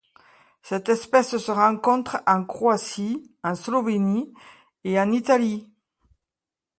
[0.63, 4.33] Cette espèce se rencontre en Croatie, en Slovénie
[4.83, 5.71] et en Italie.